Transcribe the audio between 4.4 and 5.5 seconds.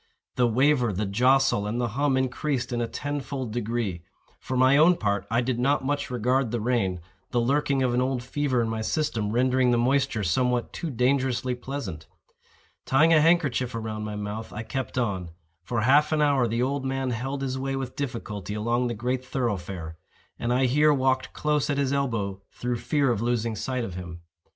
my own part I